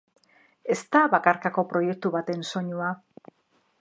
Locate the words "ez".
0.75-0.77